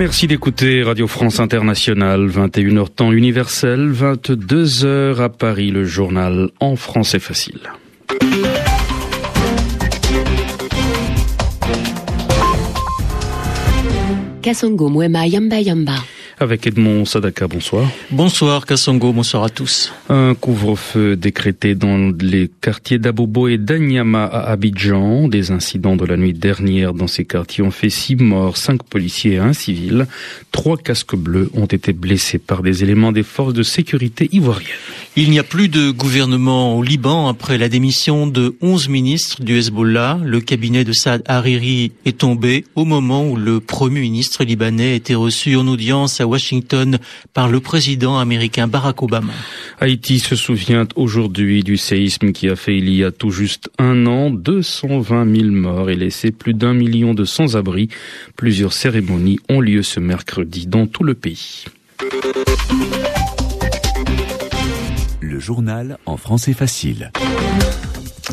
[0.00, 7.18] Merci d'écouter Radio France Internationale, 21h temps universel, 22h à Paris, le journal en français
[7.18, 7.60] facile.
[14.40, 15.96] Kasongo Mwema Yamba Yamba
[16.40, 17.46] avec Edmond Sadaka.
[17.46, 17.88] Bonsoir.
[18.10, 19.92] Bonsoir Kassongo, bonsoir à tous.
[20.08, 25.28] Un couvre-feu décrété dans les quartiers d'Abobo et d'Anyama à Abidjan.
[25.28, 29.34] Des incidents de la nuit dernière dans ces quartiers ont fait six morts, cinq policiers
[29.34, 30.06] et un civil.
[30.50, 34.66] Trois casques bleus ont été blessés par des éléments des forces de sécurité ivoiriennes.
[35.16, 39.58] Il n'y a plus de gouvernement au Liban après la démission de 11 ministres du
[39.58, 40.20] Hezbollah.
[40.24, 45.16] Le cabinet de Saad Hariri est tombé au moment où le premier ministre libanais était
[45.16, 47.00] reçu en audience à Washington
[47.34, 49.32] par le président américain Barack Obama.
[49.80, 54.06] Haïti se souvient aujourd'hui du séisme qui a fait il y a tout juste un
[54.06, 57.88] an 220 000 morts et laissé plus d'un million de sans-abri.
[58.36, 61.64] Plusieurs cérémonies ont lieu ce mercredi dans tout le pays.
[65.40, 67.10] Journal en français facile.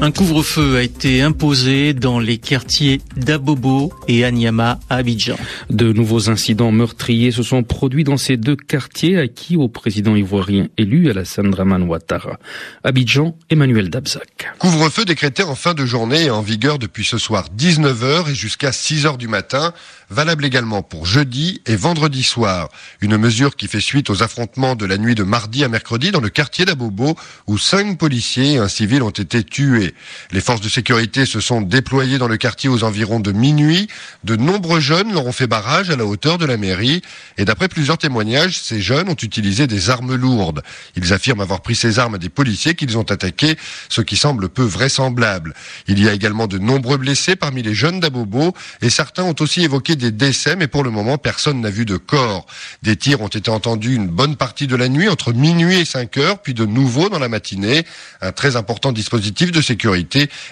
[0.00, 5.36] Un couvre-feu a été imposé dans les quartiers d'Abobo et Anyama à Abidjan.
[5.70, 10.68] De nouveaux incidents meurtriers se sont produits dans ces deux quartiers acquis au président ivoirien
[10.76, 12.38] élu Alassane Draman Ouattara.
[12.82, 14.52] Abidjan, Emmanuel Dabzac.
[14.58, 18.70] Couvre-feu décrété en fin de journée et en vigueur depuis ce soir 19h et jusqu'à
[18.70, 19.72] 6h du matin
[20.10, 22.68] valable également pour jeudi et vendredi soir.
[23.00, 26.20] Une mesure qui fait suite aux affrontements de la nuit de mardi à mercredi dans
[26.20, 29.83] le quartier d'Abobo où cinq policiers et un civil ont été tués.
[30.32, 33.88] Les forces de sécurité se sont déployées dans le quartier aux environs de minuit.
[34.22, 37.02] De nombreux jeunes leur ont fait barrage à la hauteur de la mairie
[37.36, 40.62] et d'après plusieurs témoignages, ces jeunes ont utilisé des armes lourdes.
[40.96, 43.56] Ils affirment avoir pris ces armes à des policiers qu'ils ont attaqués,
[43.88, 45.54] ce qui semble peu vraisemblable.
[45.86, 49.62] Il y a également de nombreux blessés parmi les jeunes d'Abobo et certains ont aussi
[49.62, 52.46] évoqué des décès, mais pour le moment, personne n'a vu de corps.
[52.82, 56.16] Des tirs ont été entendus une bonne partie de la nuit, entre minuit et 5
[56.18, 57.84] heures, puis de nouveau dans la matinée.
[58.20, 59.73] Un très important dispositif de sécurité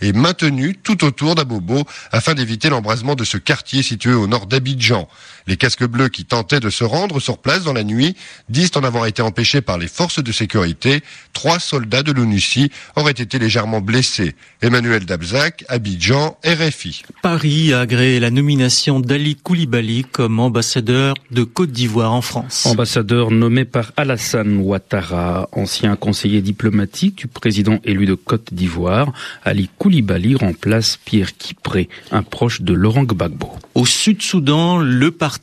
[0.00, 5.08] est maintenu tout autour d'Abobo afin d'éviter l'embrasement de ce quartier situé au nord d'Abidjan.
[5.48, 8.14] Les casques bleus qui tentaient de se rendre sur place dans la nuit
[8.50, 11.00] disent en avoir été empêchés par les forces de sécurité.
[11.32, 14.34] Trois soldats de l'ONUCI auraient été légèrement blessés.
[14.60, 17.02] Emmanuel Dabzac, Abidjan, RFI.
[17.22, 22.66] Paris a agréé la nomination d'Ali Koulibaly comme ambassadeur de Côte d'Ivoire en France.
[22.66, 29.14] Ambassadeur nommé par Alassane Ouattara, ancien conseiller diplomatique du président élu de Côte d'Ivoire,
[29.46, 33.50] Ali Koulibaly remplace Pierre Kipré, un proche de Laurent Gbagbo.
[33.74, 35.37] Au Sud-Soudan, le parti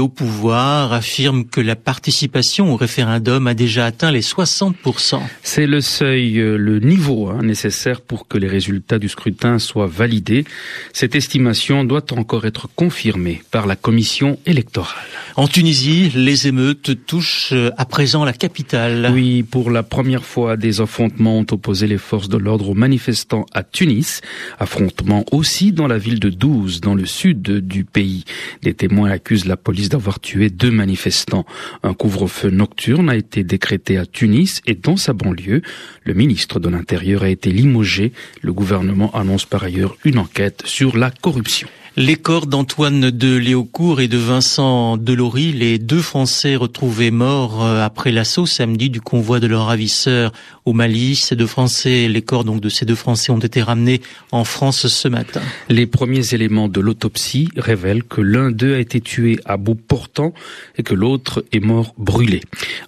[0.00, 5.20] au pouvoir affirme que la participation au référendum a déjà atteint les 60%.
[5.42, 9.86] C'est le seuil, euh, le niveau hein, nécessaire pour que les résultats du scrutin soient
[9.86, 10.44] validés.
[10.92, 14.94] Cette estimation doit encore être confirmée par la commission électorale.
[15.36, 19.10] En Tunisie, les émeutes touchent euh, à présent la capitale.
[19.12, 23.46] Oui, pour la première fois, des affrontements ont opposé les forces de l'ordre aux manifestants
[23.52, 24.20] à Tunis.
[24.58, 28.24] Affrontements aussi dans la ville de Douze, dans le sud du pays.
[28.62, 31.46] Des témoins accusent la police d'avoir tué deux manifestants.
[31.82, 35.62] Un couvre-feu nocturne a été décrété à Tunis et dans sa banlieue.
[36.02, 38.12] Le ministre de l'Intérieur a été limogé.
[38.42, 41.68] Le gouvernement annonce par ailleurs une enquête sur la corruption.
[41.96, 47.84] Les corps d'Antoine de Léaucourt et de Vincent Delory, les deux Français retrouvés morts euh,
[47.84, 50.32] après l'assaut samedi du convoi de leur ravisseur
[50.64, 51.14] au Mali.
[51.14, 54.00] Ces deux Français, les corps donc de ces deux Français ont été ramenés
[54.32, 55.40] en France ce matin.
[55.68, 60.34] Les premiers éléments de l'autopsie révèlent que l'un d'eux a été tué à bout portant
[60.76, 62.40] et que l'autre est mort brûlé.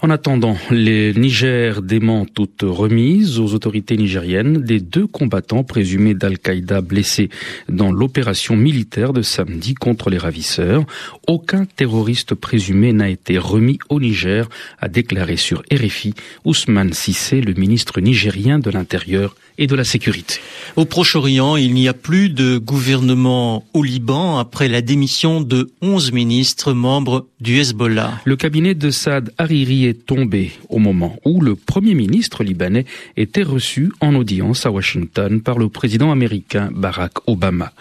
[0.03, 6.81] En attendant, les Niger dément toute remise aux autorités nigériennes des deux combattants présumés d'Al-Qaïda
[6.81, 7.29] blessés
[7.69, 10.85] dans l'opération militaire de samedi contre les ravisseurs.
[11.27, 14.49] Aucun terroriste présumé n'a été remis au Niger,
[14.79, 16.15] a déclaré sur RFI
[16.45, 20.41] Ousmane Sissé, le ministre nigérien de l'Intérieur et de la sécurité.
[20.77, 26.13] Au Proche-Orient, il n'y a plus de gouvernement au Liban après la démission de 11
[26.13, 28.21] ministres membres du Hezbollah.
[28.25, 32.85] Le cabinet de Saad Hariri est tombé au moment où le premier ministre libanais
[33.17, 37.73] était reçu en audience à Washington par le président américain Barack Obama.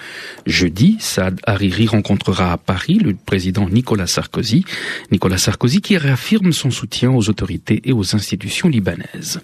[0.46, 4.64] Jeudi, Saad Hariri rencontrera à Paris le président Nicolas Sarkozy.
[5.12, 9.42] Nicolas Sarkozy qui réaffirme son soutien aux autorités et aux institutions libanaises.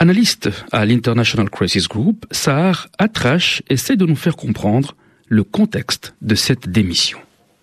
[0.00, 4.94] Analyste à l'International Crisis Group, Sahar Atrash essaie de nous faire comprendre
[5.26, 7.18] le contexte de cette démission.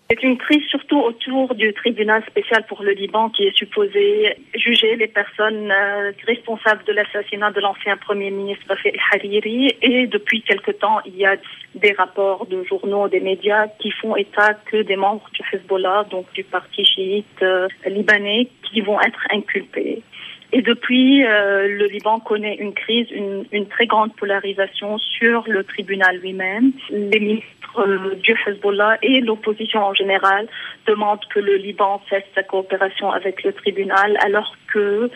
[0.10, 4.98] C'est une crise surtout autour du tribunal spécial pour le Liban qui est supposé juger
[4.98, 9.74] les personnes euh, responsables de l'assassinat de l'ancien Premier ministre Rafi El-Hariri.
[9.82, 11.38] Et depuis quelque temps, il y a
[11.74, 16.32] des rapports de journaux, des médias qui font état que des membres du Hezbollah, donc
[16.34, 20.04] du parti chiite euh, libanais, qui vont être inculpés.
[20.52, 26.18] Et depuis, euh, le Liban connaît une crise, une, très grande polarisation sur le tribunal
[26.18, 26.72] lui-même.
[26.90, 30.48] Les ministres euh, du Hezbollah et l'opposition en général
[30.88, 35.10] demandent que le Liban fasse sa coopération avec le tribunal, alors que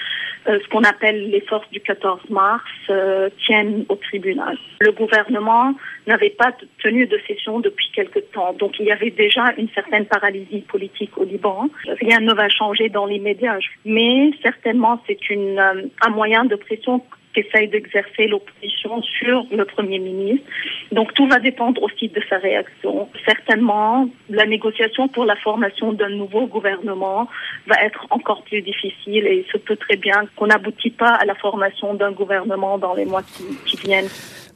[0.45, 4.57] ce qu'on appelle les forces du 14 mars euh, tiennent au tribunal.
[4.80, 5.74] Le gouvernement
[6.07, 10.06] n'avait pas tenu de session depuis quelque temps, donc il y avait déjà une certaine
[10.06, 11.69] paralysie politique au Liban.
[12.01, 17.03] Rien ne va changer dans l'immédiat, mais certainement c'est un moyen de pression
[17.34, 20.46] qu'essaye d'exercer l'opposition sur le Premier ministre.
[20.92, 23.10] Donc tout va dépendre aussi de sa réaction.
[23.26, 27.28] Certainement, la négociation pour la formation d'un nouveau gouvernement
[27.68, 31.26] va être encore plus difficile et il se peut très bien qu'on n'aboutit pas à
[31.26, 34.10] la formation d'un gouvernement dans les mois qui, qui viennent.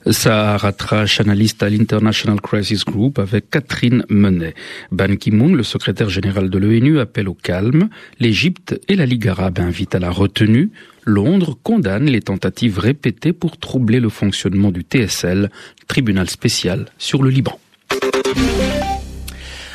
[0.10, 4.54] Sahara Trash, analyste à l'International Crisis Group avec Catherine Menet.
[4.92, 7.90] Ban Ki-moon, le secrétaire général de l'ONU, appelle au calme.
[8.20, 10.72] L'Égypte et la Ligue arabe invitent à la retenue.
[11.06, 15.50] Londres condamne les tentatives répétées pour troubler le fonctionnement du TSL,
[15.88, 17.60] tribunal spécial sur le Liban.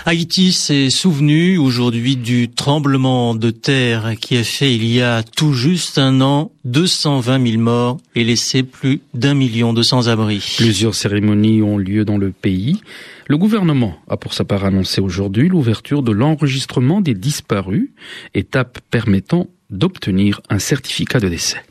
[0.08, 5.52] Haïti s'est souvenu aujourd'hui du tremblement de terre qui a fait il y a tout
[5.52, 10.54] juste un an 220 000 morts et laissé plus d'un million de sans-abri.
[10.56, 12.80] Plusieurs cérémonies ont lieu dans le pays.
[13.26, 17.90] Le gouvernement a pour sa part annoncé aujourd'hui l'ouverture de l'enregistrement des disparus,
[18.32, 21.62] étape permettant d'obtenir un certificat de décès.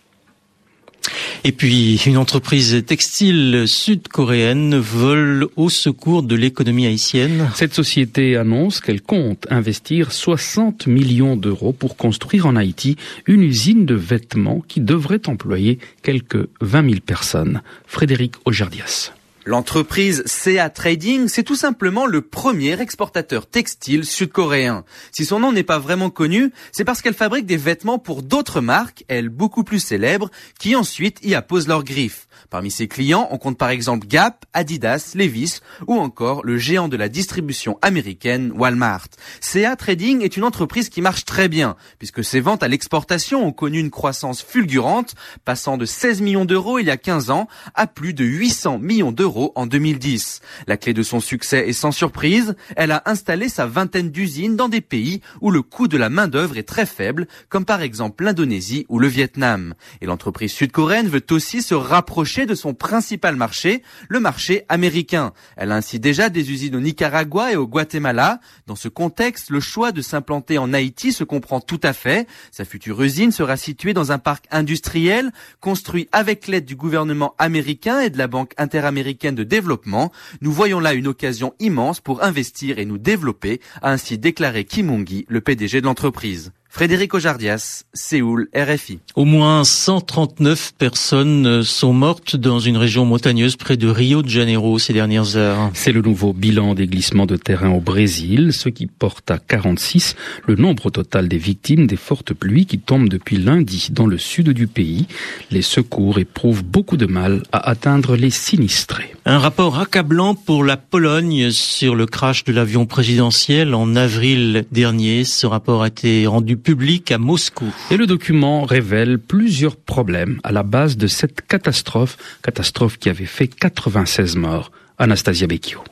[1.43, 7.49] Et puis, une entreprise textile sud-coréenne vole au secours de l'économie haïtienne.
[7.55, 12.95] Cette société annonce qu'elle compte investir 60 millions d'euros pour construire en Haïti
[13.25, 17.61] une usine de vêtements qui devrait employer quelques 20 000 personnes.
[17.85, 19.11] Frédéric Ojardias.
[19.47, 24.83] L'entreprise CA Trading, c'est tout simplement le premier exportateur textile sud-coréen.
[25.13, 28.59] Si son nom n'est pas vraiment connu, c'est parce qu'elle fabrique des vêtements pour d'autres
[28.59, 30.29] marques, elles beaucoup plus célèbres,
[30.59, 32.27] qui ensuite y apposent leurs griffes.
[32.49, 36.97] Parmi ses clients, on compte par exemple Gap, Adidas, Levi's ou encore le géant de
[36.97, 39.07] la distribution américaine Walmart.
[39.39, 43.53] CA Trading est une entreprise qui marche très bien puisque ses ventes à l'exportation ont
[43.53, 45.15] connu une croissance fulgurante,
[45.45, 49.13] passant de 16 millions d'euros il y a 15 ans à plus de 800 millions
[49.13, 50.41] d'euros en 2010.
[50.67, 54.69] La clé de son succès est sans surprise, elle a installé sa vingtaine d'usines dans
[54.69, 58.85] des pays où le coût de la main-d'œuvre est très faible, comme par exemple l'Indonésie
[58.89, 59.73] ou le Vietnam.
[60.01, 65.33] Et l'entreprise sud-coréenne veut aussi se rapprocher de son principal marché, le marché américain.
[65.55, 68.39] Elle a ainsi déjà des usines au Nicaragua et au Guatemala.
[68.65, 72.27] Dans ce contexte, le choix de s'implanter en Haïti se comprend tout à fait.
[72.51, 77.99] Sa future usine sera située dans un parc industriel construit avec l'aide du gouvernement américain
[78.01, 80.11] et de la Banque interaméricaine de développement.
[80.41, 84.87] Nous voyons là une occasion immense pour investir et nous développer, a ainsi déclaré Kim
[84.87, 86.51] Mungi, le PDG de l'entreprise.
[86.69, 88.99] Frédéric Ojardias, Séoul, RFI.
[89.15, 94.77] Au moins 139 personnes sont mortes dans une région montagneuse près de Rio de Janeiro
[94.77, 95.71] ces dernières heures.
[95.73, 100.15] C'est le nouveau bilan des glissements de terrain au Brésil, ce qui porte à 46
[100.45, 104.49] le nombre total des victimes des fortes pluies qui tombent depuis lundi dans le sud
[104.49, 105.07] du pays.
[105.51, 109.15] Les secours éprouvent beaucoup de mal à atteindre les sinistrés.
[109.25, 115.23] Un rapport accablant pour la Pologne sur le crash de l'avion présidentiel en avril dernier.
[115.23, 117.71] Ce rapport a été rendu public à Moscou.
[117.91, 123.25] Et le document révèle plusieurs problèmes à la base de cette catastrophe, catastrophe qui avait
[123.25, 124.71] fait 96 morts.
[124.97, 125.83] Anastasia Becchio.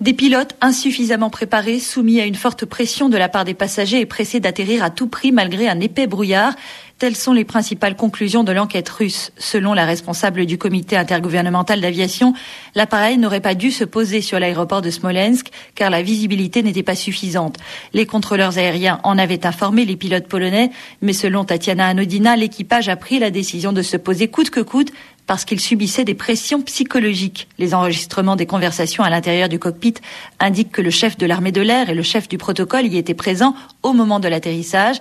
[0.00, 4.06] Des pilotes insuffisamment préparés, soumis à une forte pression de la part des passagers et
[4.06, 6.54] pressés d'atterrir à tout prix malgré un épais brouillard.
[6.98, 9.32] Telles sont les principales conclusions de l'enquête russe.
[9.36, 12.34] Selon la responsable du comité intergouvernemental d'aviation,
[12.76, 16.94] l'appareil n'aurait pas dû se poser sur l'aéroport de Smolensk car la visibilité n'était pas
[16.94, 17.56] suffisante.
[17.94, 20.70] Les contrôleurs aériens en avaient informé les pilotes polonais,
[21.02, 24.92] mais selon Tatiana Anodina, l'équipage a pris la décision de se poser coûte que coûte
[25.26, 27.48] parce qu'il subissait des pressions psychologiques.
[27.58, 29.94] Les enregistrements des conversations à l'intérieur du cockpit
[30.38, 33.14] indiquent que le chef de l'armée de l'air et le chef du protocole y étaient
[33.14, 34.96] présents au moment de l'atterrissage.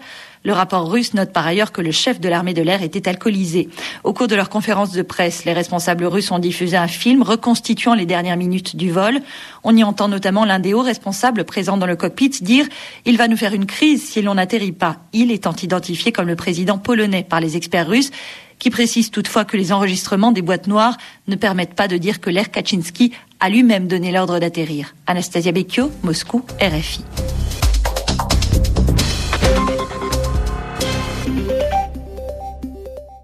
[0.46, 3.70] Le rapport russe note par ailleurs que le chef de l'armée de l'air était alcoolisé.
[4.04, 7.94] Au cours de leur conférence de presse, les responsables russes ont diffusé un film reconstituant
[7.94, 9.22] les dernières minutes du vol.
[9.64, 12.66] On y entend notamment l'un des hauts responsables présents dans le cockpit dire
[13.06, 14.98] «Il va nous faire une crise si l'on n'atterrit pas».
[15.14, 18.12] Il étant identifié comme le président polonais par les experts russes
[18.64, 20.96] qui précise toutefois que les enregistrements des boîtes noires
[21.28, 24.96] ne permettent pas de dire que l'air Kaczynski a lui-même donné l'ordre d'atterrir.
[25.06, 27.02] Anastasia Becchio, Moscou, RFI.